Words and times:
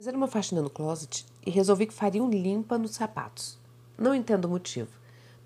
Fizeram 0.00 0.16
uma 0.16 0.28
faxina 0.28 0.62
no 0.62 0.70
closet 0.70 1.26
e 1.44 1.50
resolvi 1.50 1.86
que 1.86 1.92
faria 1.92 2.24
um 2.24 2.30
limpa 2.30 2.78
nos 2.78 2.92
sapatos. 2.92 3.58
Não 3.98 4.14
entendo 4.14 4.46
o 4.46 4.48
motivo, 4.48 4.88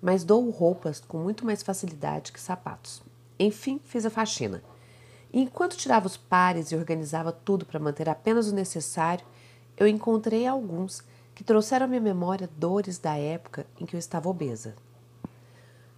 mas 0.01 0.23
dou 0.23 0.49
roupas 0.49 1.01
com 1.01 1.17
muito 1.17 1.45
mais 1.45 1.61
facilidade 1.61 2.31
que 2.31 2.39
sapatos. 2.39 3.01
Enfim, 3.37 3.81
fiz 3.83 4.05
a 4.05 4.09
faxina. 4.09 4.63
E 5.33 5.41
enquanto 5.41 5.75
tirava 5.75 6.07
os 6.07 6.15
pares 6.15 6.71
e 6.71 6.75
organizava 6.77 7.33
tudo 7.33 7.65
para 7.65 7.81
manter 7.81 8.07
apenas 8.07 8.47
o 8.47 8.55
necessário, 8.55 9.25
eu 9.75 9.85
encontrei 9.85 10.47
alguns 10.47 11.03
que 11.35 11.43
trouxeram 11.43 11.85
à 11.85 11.89
minha 11.89 11.99
memória 11.99 12.49
dores 12.55 12.97
da 12.97 13.17
época 13.17 13.67
em 13.77 13.85
que 13.85 13.93
eu 13.93 13.99
estava 13.99 14.29
obesa. 14.29 14.73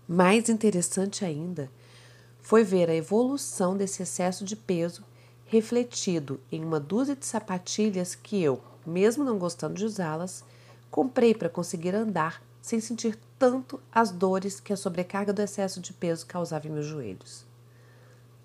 Mais 0.07 0.49
interessante 0.49 1.23
ainda 1.23 1.69
foi 2.41 2.63
ver 2.63 2.89
a 2.89 2.95
evolução 2.95 3.77
desse 3.77 4.01
excesso 4.01 4.43
de 4.43 4.55
peso 4.55 5.03
refletido 5.47 6.39
em 6.51 6.63
uma 6.63 6.79
dúzia 6.79 7.15
de 7.15 7.25
sapatilhas 7.25 8.13
que 8.13 8.41
eu, 8.41 8.61
mesmo 8.85 9.23
não 9.23 9.37
gostando 9.37 9.75
de 9.75 9.85
usá-las, 9.85 10.43
comprei 10.91 11.33
para 11.33 11.49
conseguir 11.49 11.95
andar 11.95 12.41
sem 12.61 12.81
sentir 12.81 13.17
tanto 13.39 13.79
as 13.91 14.11
dores 14.11 14.59
que 14.59 14.73
a 14.73 14.77
sobrecarga 14.77 15.31
do 15.31 15.41
excesso 15.41 15.79
de 15.79 15.93
peso 15.93 16.25
causava 16.25 16.67
em 16.67 16.71
meus 16.71 16.85
joelhos. 16.85 17.45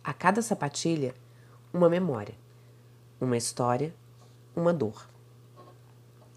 A 0.03 0.13
cada 0.13 0.41
sapatilha, 0.43 1.15
uma 1.73 1.89
memória, 1.89 2.35
uma 3.21 3.37
história, 3.37 3.95
uma 4.55 4.73
dor. 4.73 5.09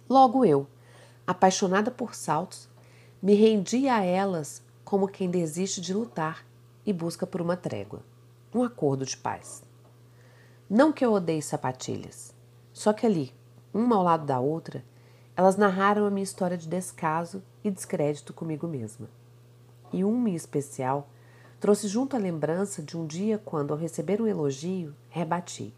Logo 0.09 0.45
eu, 0.45 0.67
apaixonada 1.27 1.91
por 1.91 2.15
saltos, 2.15 2.67
me 3.21 3.33
rendi 3.33 3.87
a 3.87 4.03
elas 4.03 4.63
como 4.83 5.07
quem 5.07 5.29
desiste 5.29 5.81
de 5.81 5.93
lutar 5.93 6.45
e 6.85 6.93
busca 6.93 7.25
por 7.25 7.41
uma 7.41 7.57
trégua, 7.57 8.01
um 8.53 8.63
acordo 8.63 9.05
de 9.05 9.17
paz. 9.17 9.64
Não 10.69 10.91
que 10.91 11.05
eu 11.05 11.13
odeie 11.13 11.41
sapatilhas, 11.41 12.33
só 12.73 12.91
que 12.91 13.05
ali, 13.05 13.31
uma 13.73 13.95
ao 13.95 14.03
lado 14.03 14.25
da 14.25 14.39
outra, 14.39 14.83
elas 15.35 15.57
narraram 15.57 16.05
a 16.05 16.09
minha 16.09 16.23
história 16.23 16.57
de 16.57 16.67
descaso 16.67 17.43
e 17.63 17.69
descrédito 17.69 18.33
comigo 18.33 18.67
mesma. 18.67 19.07
E 19.93 20.03
uma 20.03 20.29
em 20.29 20.35
especial 20.35 21.07
trouxe 21.59 21.87
junto 21.87 22.15
a 22.15 22.19
lembrança 22.19 22.81
de 22.81 22.97
um 22.97 23.05
dia 23.05 23.37
quando, 23.37 23.71
ao 23.71 23.79
receber 23.79 24.21
um 24.21 24.27
elogio, 24.27 24.95
rebati. 25.09 25.73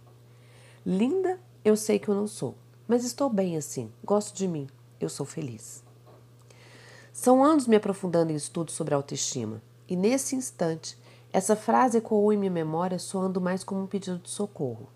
Linda, 0.86 1.40
eu 1.66 1.76
sei 1.76 2.00
que 2.00 2.08
eu 2.08 2.16
não 2.16 2.28
sou, 2.28 2.56
mas 2.88 3.04
estou 3.04 3.30
bem 3.30 3.58
assim, 3.58 3.92
gosto 4.04 4.36
de 4.36 4.48
mim, 4.48 4.68
eu 5.02 5.10
sou 5.10 5.26
feliz. 5.26 5.84
São 7.12 7.44
anos 7.44 7.68
me 7.68 7.76
aprofundando 7.76 8.32
em 8.32 8.36
estudos 8.36 8.74
sobre 8.74 8.94
autoestima, 8.94 9.62
e 9.88 9.96
nesse 9.96 10.36
instante 10.36 10.98
essa 11.32 11.56
frase 11.56 11.98
ecoou 11.98 12.32
em 12.32 12.38
minha 12.38 12.52
memória 12.52 12.98
soando 12.98 13.42
mais 13.42 13.64
como 13.64 13.82
um 13.82 13.88
pedido 13.88 14.18
de 14.18 14.30
socorro. 14.30 14.88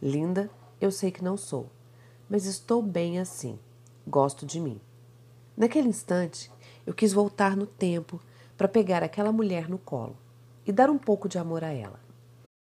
Linda, 0.00 0.50
eu 0.80 0.90
sei 0.90 1.10
que 1.10 1.22
não 1.22 1.36
sou, 1.36 1.70
mas 2.28 2.46
estou 2.46 2.82
bem 2.82 3.18
assim. 3.18 3.58
Gosto 4.06 4.46
de 4.46 4.58
mim. 4.58 4.80
Naquele 5.56 5.88
instante, 5.88 6.50
eu 6.86 6.94
quis 6.94 7.12
voltar 7.12 7.54
no 7.54 7.66
tempo 7.66 8.20
para 8.56 8.66
pegar 8.66 9.02
aquela 9.02 9.30
mulher 9.30 9.68
no 9.68 9.78
colo 9.78 10.16
e 10.66 10.72
dar 10.72 10.88
um 10.88 10.98
pouco 10.98 11.28
de 11.28 11.38
amor 11.38 11.62
a 11.62 11.72
ela. 11.72 12.00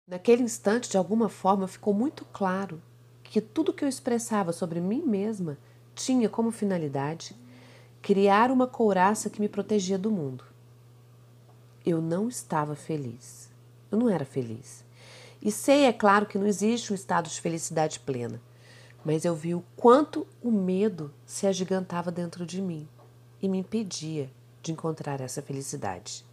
Naquele 0.09 0.43
instante, 0.43 0.89
de 0.89 0.97
alguma 0.97 1.29
forma, 1.29 1.69
ficou 1.69 1.93
muito 1.93 2.25
claro 2.33 2.81
que 3.23 3.41
tudo 3.41 3.73
que 3.73 3.85
eu 3.85 3.89
expressava 3.89 4.53
sobre 4.53 4.81
mim 4.81 5.03
mesma 5.03 5.59
tinha 5.95 6.29
como 6.29 6.51
finalidade 6.51 7.37
criar 8.01 8.51
uma 8.51 8.67
couraça 8.67 9.29
que 9.29 9.41
me 9.41 9.49
protegia 9.49 9.99
do 9.99 10.11
mundo 10.11 10.45
eu 11.87 12.03
não 12.03 12.29
estava 12.29 12.75
feliz. 12.75 13.49
Eu 13.93 13.99
não 13.99 14.11
era 14.11 14.25
feliz. 14.25 14.85
E 15.41 15.53
sei, 15.53 15.85
é 15.85 15.93
claro, 15.93 16.27
que 16.27 16.37
não 16.37 16.47
existe 16.47 16.93
um 16.93 16.97
estado 16.97 17.31
de 17.31 17.41
felicidade 17.41 18.01
plena, 18.01 18.41
mas 19.05 19.25
eu 19.25 19.37
vi 19.37 19.55
o 19.55 19.63
quanto 19.77 20.27
o 20.43 20.51
medo 20.51 21.15
se 21.25 21.47
agigantava 21.47 22.11
dentro 22.11 22.45
de 22.45 22.61
mim 22.61 22.89
e 23.41 23.49
me 23.49 23.59
impedia 23.59 24.29
de 24.61 24.73
encontrar 24.73 25.21
essa 25.21 25.41
felicidade. 25.41 26.25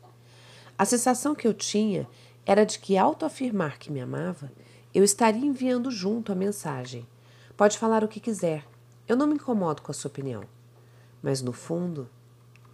A 0.75 0.85
sensação 0.85 1.35
que 1.35 1.47
eu 1.47 1.53
tinha 1.53 2.07
era 2.43 2.65
de 2.65 2.79
que, 2.79 2.97
ao 2.97 3.15
afirmar 3.21 3.77
que 3.77 3.91
me 3.91 4.01
amava, 4.01 4.51
eu 4.91 5.03
estaria 5.03 5.45
enviando 5.45 5.91
junto 5.91 6.31
a 6.31 6.35
mensagem: 6.35 7.05
pode 7.55 7.77
falar 7.77 8.03
o 8.03 8.07
que 8.07 8.19
quiser, 8.19 8.65
eu 9.07 9.15
não 9.15 9.27
me 9.27 9.35
incomodo 9.35 9.83
com 9.83 9.91
a 9.91 9.93
sua 9.93 10.09
opinião. 10.09 10.43
Mas 11.21 11.43
no 11.43 11.53
fundo, 11.53 12.09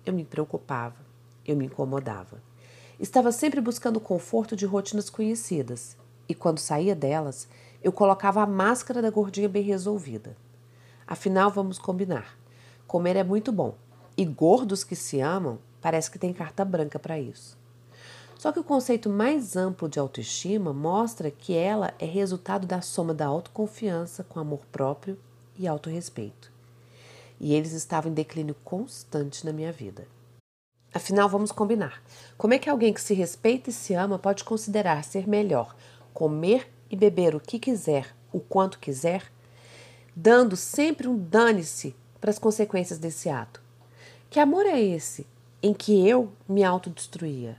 eu 0.05 0.13
me 0.13 0.23
preocupava, 0.23 1.05
eu 1.45 1.57
me 1.57 1.65
incomodava. 1.65 2.41
Estava 2.99 3.31
sempre 3.31 3.61
buscando 3.61 3.95
o 3.95 4.01
conforto 4.01 4.57
de 4.57 4.65
rotinas 4.65 5.09
conhecidas, 5.09 5.95
e 6.27 6.35
quando 6.35 6.59
saía 6.59 6.93
delas, 6.93 7.47
eu 7.81 7.93
colocava 7.93 8.41
a 8.41 8.45
máscara 8.45 9.01
da 9.01 9.09
gordinha 9.09 9.47
bem 9.47 9.63
resolvida. 9.63 10.35
Afinal, 11.07 11.49
vamos 11.49 11.79
combinar. 11.79 12.37
Comer 12.85 13.15
é 13.15 13.23
muito 13.23 13.53
bom, 13.53 13.75
e 14.17 14.25
gordos 14.25 14.83
que 14.83 14.97
se 14.97 15.21
amam 15.21 15.59
parece 15.79 16.11
que 16.11 16.19
tem 16.19 16.33
carta 16.33 16.65
branca 16.65 16.99
para 16.99 17.17
isso. 17.17 17.57
Só 18.37 18.51
que 18.51 18.59
o 18.59 18.65
conceito 18.65 19.09
mais 19.09 19.55
amplo 19.55 19.87
de 19.87 19.97
autoestima 19.97 20.73
mostra 20.73 21.31
que 21.31 21.55
ela 21.55 21.93
é 21.99 22.05
resultado 22.05 22.67
da 22.67 22.81
soma 22.81 23.13
da 23.13 23.27
autoconfiança 23.27 24.25
com 24.25 24.41
amor 24.41 24.65
próprio 24.73 25.17
e 25.57 25.65
autorrespeito. 25.69 26.51
E 27.39 27.53
eles 27.53 27.71
estavam 27.71 28.11
em 28.11 28.13
declínio 28.15 28.55
constante 28.65 29.45
na 29.45 29.53
minha 29.53 29.71
vida. 29.71 30.05
Afinal, 30.93 31.29
vamos 31.29 31.51
combinar. 31.51 32.01
Como 32.37 32.53
é 32.53 32.59
que 32.59 32.69
alguém 32.69 32.93
que 32.93 33.01
se 33.01 33.13
respeita 33.13 33.69
e 33.69 33.73
se 33.73 33.93
ama 33.93 34.17
pode 34.17 34.43
considerar 34.43 35.03
ser 35.03 35.27
melhor 35.27 35.75
comer 36.13 36.69
e 36.89 36.95
beber 36.95 37.35
o 37.35 37.39
que 37.39 37.59
quiser, 37.59 38.15
o 38.33 38.39
quanto 38.39 38.79
quiser, 38.79 39.31
dando 40.15 40.55
sempre 40.55 41.07
um 41.07 41.17
dane-se 41.17 41.95
para 42.19 42.31
as 42.31 42.39
consequências 42.39 42.99
desse 42.99 43.29
ato? 43.29 43.61
Que 44.29 44.39
amor 44.39 44.65
é 44.65 44.79
esse 44.79 45.25
em 45.61 45.73
que 45.73 46.07
eu 46.07 46.31
me 46.47 46.63
autodestruía? 46.63 47.57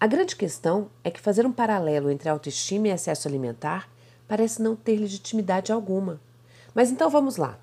A 0.00 0.06
grande 0.06 0.34
questão 0.34 0.90
é 1.04 1.10
que 1.10 1.20
fazer 1.20 1.44
um 1.44 1.52
paralelo 1.52 2.10
entre 2.10 2.28
autoestima 2.28 2.88
e 2.88 2.90
excesso 2.90 3.28
alimentar 3.28 3.88
parece 4.26 4.62
não 4.62 4.74
ter 4.74 4.96
legitimidade 4.96 5.70
alguma. 5.70 6.20
Mas 6.74 6.90
então 6.90 7.10
vamos 7.10 7.36
lá. 7.36 7.58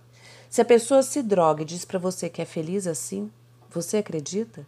Se 0.50 0.62
a 0.62 0.66
pessoa 0.66 1.02
se 1.02 1.24
droga 1.24 1.64
e 1.64 1.66
diz 1.66 1.84
para 1.84 1.98
você 1.98 2.30
que 2.30 2.42
é 2.42 2.46
feliz 2.46 2.86
assim, 2.86 3.32
você 3.70 3.98
acredita? 3.98 4.66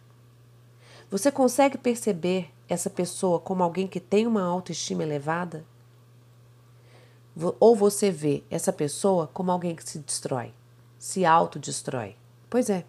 Você 1.10 1.30
consegue 1.30 1.76
perceber 1.76 2.50
essa 2.68 2.88
pessoa 2.88 3.40
como 3.40 3.62
alguém 3.62 3.86
que 3.86 3.98
tem 3.98 4.26
uma 4.26 4.42
autoestima 4.42 5.02
elevada? 5.02 5.64
Ou 7.58 7.74
você 7.74 8.10
vê 8.10 8.44
essa 8.50 8.72
pessoa 8.72 9.26
como 9.26 9.50
alguém 9.50 9.74
que 9.74 9.88
se 9.88 9.98
destrói, 9.98 10.52
se 10.98 11.24
autodestrói? 11.24 12.16
Pois 12.48 12.70
é, 12.70 12.84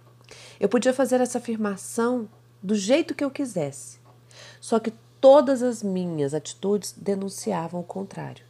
eu 0.60 0.70
podia 0.70 0.94
fazer 0.94 1.22
essa 1.22 1.38
afirmação 1.38 2.28
do 2.62 2.76
jeito 2.76 3.16
que 3.16 3.24
eu 3.24 3.32
quisesse, 3.32 4.00
só 4.60 4.80
que 4.80 4.94
todas 5.20 5.64
as 5.64 5.82
minhas 5.82 6.34
atitudes 6.34 6.94
denunciavam 6.96 7.82
o 7.82 7.86
contrário. 7.86 8.44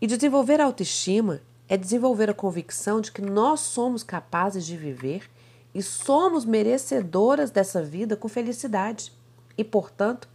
E 0.00 0.06
desenvolver 0.06 0.60
a 0.60 0.64
autoestima 0.64 1.40
é 1.68 1.76
desenvolver 1.76 2.30
a 2.30 2.34
convicção 2.34 3.00
de 3.00 3.10
que 3.10 3.22
nós 3.22 3.60
somos 3.60 4.02
capazes 4.02 4.66
de 4.66 4.76
viver 4.76 5.28
e 5.76 5.82
somos 5.82 6.46
merecedoras 6.46 7.50
dessa 7.50 7.82
vida 7.82 8.16
com 8.16 8.28
felicidade. 8.28 9.12
E, 9.58 9.62
portanto, 9.62 10.26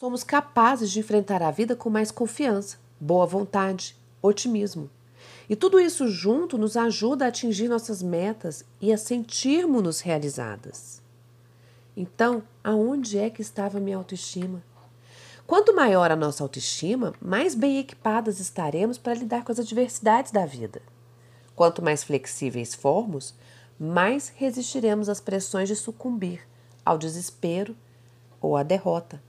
somos 0.00 0.24
capazes 0.24 0.90
de 0.90 0.98
enfrentar 0.98 1.42
a 1.42 1.50
vida 1.50 1.76
com 1.76 1.90
mais 1.90 2.10
confiança, 2.10 2.78
boa 2.98 3.26
vontade, 3.26 3.94
otimismo. 4.22 4.88
E 5.46 5.54
tudo 5.54 5.78
isso 5.78 6.08
junto 6.08 6.56
nos 6.56 6.74
ajuda 6.74 7.26
a 7.26 7.28
atingir 7.28 7.68
nossas 7.68 8.02
metas 8.02 8.64
e 8.80 8.90
a 8.90 8.96
sentirmos-nos 8.96 10.00
realizadas. 10.00 11.02
Então, 11.94 12.42
aonde 12.64 13.18
é 13.18 13.28
que 13.28 13.42
estava 13.42 13.78
minha 13.78 13.98
autoestima? 13.98 14.62
Quanto 15.46 15.76
maior 15.76 16.10
a 16.10 16.16
nossa 16.16 16.42
autoestima, 16.42 17.12
mais 17.20 17.54
bem 17.54 17.78
equipadas 17.78 18.40
estaremos 18.40 18.96
para 18.96 19.12
lidar 19.12 19.44
com 19.44 19.52
as 19.52 19.58
adversidades 19.58 20.32
da 20.32 20.46
vida. 20.46 20.80
Quanto 21.54 21.82
mais 21.82 22.02
flexíveis 22.02 22.74
formos, 22.74 23.34
mais 23.78 24.32
resistiremos 24.34 25.08
às 25.08 25.20
pressões 25.20 25.68
de 25.68 25.76
sucumbir 25.76 26.46
ao 26.84 26.98
desespero 26.98 27.76
ou 28.40 28.56
à 28.56 28.62
derrota. 28.62 29.22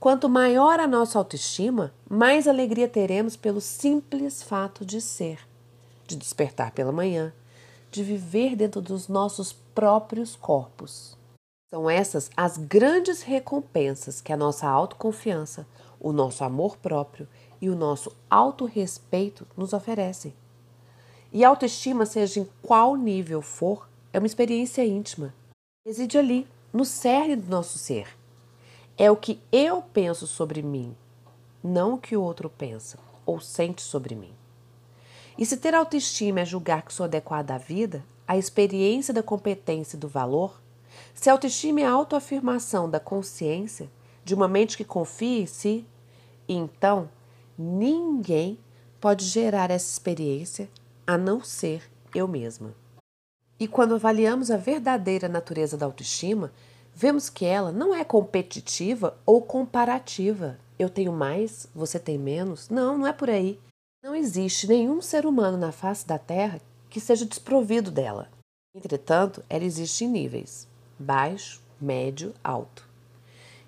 Quanto 0.00 0.28
maior 0.28 0.78
a 0.78 0.86
nossa 0.86 1.18
autoestima, 1.18 1.92
mais 2.08 2.46
alegria 2.46 2.88
teremos 2.88 3.36
pelo 3.36 3.60
simples 3.60 4.42
fato 4.42 4.84
de 4.84 5.00
ser, 5.00 5.40
de 6.06 6.16
despertar 6.16 6.72
pela 6.72 6.92
manhã, 6.92 7.32
de 7.90 8.02
viver 8.04 8.54
dentro 8.54 8.80
dos 8.80 9.08
nossos 9.08 9.52
próprios 9.52 10.36
corpos. 10.36 11.16
São 11.70 11.88
essas 11.88 12.30
as 12.36 12.56
grandes 12.56 13.22
recompensas 13.22 14.20
que 14.20 14.32
a 14.32 14.36
nossa 14.36 14.68
autoconfiança, 14.68 15.66
o 16.00 16.12
nosso 16.12 16.44
amor 16.44 16.76
próprio 16.76 17.28
e 17.60 17.68
o 17.68 17.76
nosso 17.76 18.12
autorrespeito 18.30 19.46
nos 19.56 19.72
oferecem. 19.72 20.32
E 21.32 21.44
autoestima, 21.44 22.06
seja 22.06 22.40
em 22.40 22.48
qual 22.62 22.96
nível 22.96 23.42
for, 23.42 23.88
é 24.12 24.18
uma 24.18 24.26
experiência 24.26 24.84
íntima. 24.84 25.34
Reside 25.86 26.16
ali, 26.16 26.46
no 26.72 26.84
cerne 26.84 27.36
do 27.36 27.50
nosso 27.50 27.78
ser. 27.78 28.08
É 28.96 29.10
o 29.10 29.16
que 29.16 29.40
eu 29.52 29.82
penso 29.82 30.26
sobre 30.26 30.62
mim, 30.62 30.96
não 31.62 31.94
o 31.94 31.98
que 31.98 32.16
o 32.16 32.22
outro 32.22 32.48
pensa 32.48 32.98
ou 33.26 33.40
sente 33.40 33.82
sobre 33.82 34.14
mim. 34.14 34.32
E 35.36 35.44
se 35.46 35.56
ter 35.56 35.74
autoestima 35.74 36.40
é 36.40 36.44
julgar 36.44 36.82
que 36.82 36.92
sou 36.92 37.04
adequada 37.04 37.54
à 37.54 37.58
vida, 37.58 38.04
à 38.26 38.36
experiência 38.36 39.14
da 39.14 39.22
competência 39.22 39.96
e 39.96 40.00
do 40.00 40.08
valor, 40.08 40.60
se 41.14 41.30
autoestima 41.30 41.80
é 41.80 41.84
a 41.84 41.92
autoafirmação 41.92 42.90
da 42.90 42.98
consciência, 42.98 43.90
de 44.24 44.34
uma 44.34 44.48
mente 44.48 44.76
que 44.76 44.84
confia 44.84 45.42
em 45.42 45.46
si, 45.46 45.86
então 46.48 47.08
ninguém 47.56 48.58
pode 49.00 49.24
gerar 49.24 49.70
essa 49.70 49.90
experiência 49.90 50.68
a 51.08 51.16
não 51.16 51.42
ser 51.42 51.90
eu 52.14 52.28
mesma. 52.28 52.74
E 53.58 53.66
quando 53.66 53.94
avaliamos 53.94 54.50
a 54.50 54.58
verdadeira 54.58 55.26
natureza 55.26 55.74
da 55.74 55.86
autoestima, 55.86 56.52
vemos 56.94 57.30
que 57.30 57.46
ela 57.46 57.72
não 57.72 57.94
é 57.94 58.04
competitiva 58.04 59.18
ou 59.24 59.40
comparativa. 59.40 60.58
Eu 60.78 60.90
tenho 60.90 61.10
mais, 61.10 61.66
você 61.74 61.98
tem 61.98 62.18
menos. 62.18 62.68
Não, 62.68 62.98
não 62.98 63.06
é 63.06 63.12
por 63.14 63.30
aí. 63.30 63.58
Não 64.04 64.14
existe 64.14 64.68
nenhum 64.68 65.00
ser 65.00 65.24
humano 65.24 65.56
na 65.56 65.72
face 65.72 66.06
da 66.06 66.18
Terra 66.18 66.60
que 66.90 67.00
seja 67.00 67.24
desprovido 67.24 67.90
dela. 67.90 68.28
Entretanto, 68.74 69.42
ela 69.48 69.64
existe 69.64 70.04
em 70.04 70.08
níveis: 70.08 70.68
baixo, 70.98 71.62
médio, 71.80 72.34
alto. 72.44 72.86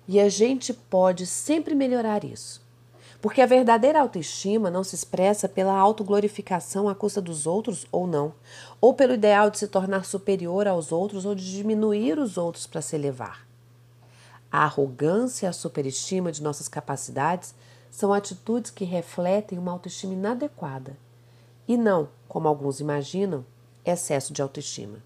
E 0.07 0.19
a 0.19 0.29
gente 0.29 0.75
pode 0.75 1.25
sempre 1.25 1.73
melhorar 1.73 2.23
isso. 2.23 2.61
Porque 3.21 3.39
a 3.39 3.45
verdadeira 3.45 4.01
autoestima 4.01 4.71
não 4.71 4.83
se 4.83 4.95
expressa 4.95 5.47
pela 5.47 5.77
autoglorificação 5.77 6.89
à 6.89 6.95
custa 6.95 7.21
dos 7.21 7.45
outros 7.45 7.85
ou 7.91 8.07
não, 8.07 8.33
ou 8.81 8.95
pelo 8.95 9.13
ideal 9.13 9.51
de 9.51 9.59
se 9.59 9.67
tornar 9.67 10.05
superior 10.05 10.67
aos 10.67 10.91
outros 10.91 11.23
ou 11.23 11.35
de 11.35 11.51
diminuir 11.51 12.17
os 12.17 12.35
outros 12.35 12.65
para 12.65 12.81
se 12.81 12.95
elevar. 12.95 13.45
A 14.51 14.63
arrogância 14.63 15.45
e 15.45 15.49
a 15.49 15.53
superestima 15.53 16.31
de 16.31 16.41
nossas 16.41 16.67
capacidades 16.67 17.53
são 17.91 18.11
atitudes 18.11 18.71
que 18.71 18.85
refletem 18.85 19.59
uma 19.59 19.71
autoestima 19.71 20.13
inadequada 20.13 20.97
e 21.67 21.77
não, 21.77 22.09
como 22.27 22.47
alguns 22.47 22.79
imaginam, 22.79 23.45
excesso 23.85 24.33
de 24.33 24.41
autoestima. 24.41 24.97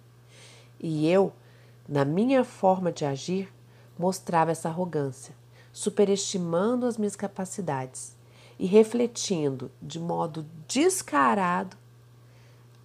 E 0.80 1.08
eu, 1.08 1.32
na 1.88 2.06
minha 2.06 2.44
forma 2.44 2.92
de 2.92 3.06
agir, 3.06 3.54
mostrava 4.00 4.52
essa 4.52 4.70
arrogância, 4.70 5.36
superestimando 5.76 6.86
as 6.86 6.98
minhas 6.98 7.18
capacidades 7.18 8.16
e 8.58 8.66
refletindo 8.66 9.70
de 9.82 10.00
modo 10.00 10.46
descarado 10.66 11.76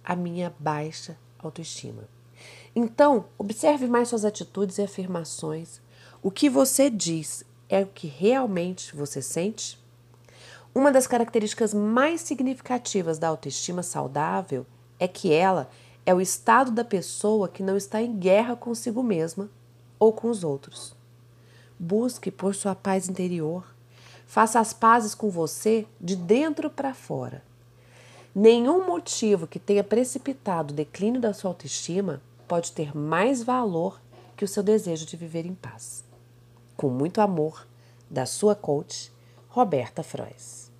a 0.03 0.13
minha 0.13 0.53
baixa 0.59 1.17
autoestima. 1.39 2.03
Então, 2.75 3.27
observe 3.37 3.87
mais 3.87 4.09
suas 4.09 4.25
atitudes 4.25 4.77
e 4.77 4.81
afirmações. 4.81 5.79
O 6.21 6.29
que 6.29 6.49
você 6.49 6.89
diz 6.89 7.45
é 7.69 7.81
o 7.81 7.87
que 7.87 8.07
realmente 8.07 8.93
você 8.93 9.21
sente? 9.21 9.79
Uma 10.75 10.91
das 10.91 11.07
características 11.07 11.73
mais 11.73 12.19
significativas 12.19 13.17
da 13.17 13.29
autoestima 13.29 13.83
saudável 13.83 14.65
é 14.99 15.07
que 15.07 15.31
ela 15.31 15.69
é 16.05 16.13
o 16.13 16.19
estado 16.19 16.71
da 16.71 16.83
pessoa 16.83 17.47
que 17.47 17.63
não 17.63 17.77
está 17.77 18.01
em 18.01 18.17
guerra 18.17 18.53
consigo 18.53 19.01
mesma 19.01 19.49
ou 19.97 20.11
com 20.11 20.29
os 20.29 20.43
outros. 20.43 20.99
Busque 21.83 22.29
por 22.29 22.53
sua 22.53 22.75
paz 22.75 23.09
interior. 23.09 23.65
Faça 24.27 24.59
as 24.59 24.71
pazes 24.71 25.15
com 25.15 25.31
você 25.31 25.87
de 25.99 26.15
dentro 26.15 26.69
para 26.69 26.93
fora. 26.93 27.43
Nenhum 28.35 28.85
motivo 28.85 29.47
que 29.47 29.57
tenha 29.57 29.83
precipitado 29.83 30.73
o 30.73 30.77
declínio 30.77 31.19
da 31.19 31.33
sua 31.33 31.49
autoestima 31.49 32.21
pode 32.47 32.71
ter 32.71 32.95
mais 32.95 33.41
valor 33.41 33.99
que 34.37 34.45
o 34.45 34.47
seu 34.47 34.61
desejo 34.61 35.07
de 35.07 35.17
viver 35.17 35.43
em 35.43 35.55
paz. 35.55 36.03
Com 36.77 36.87
muito 36.87 37.19
amor, 37.19 37.65
da 38.07 38.27
sua 38.27 38.53
coach, 38.53 39.11
Roberta 39.49 40.03
Frois. 40.03 40.70